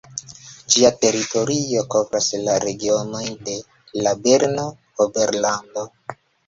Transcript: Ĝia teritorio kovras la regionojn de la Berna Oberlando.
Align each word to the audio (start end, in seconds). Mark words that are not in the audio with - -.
Ĝia 0.75 0.89
teritorio 1.03 1.83
kovras 1.97 2.31
la 2.47 2.57
regionojn 2.65 3.39
de 3.51 3.61
la 4.05 4.19
Berna 4.27 4.69
Oberlando. 5.09 5.91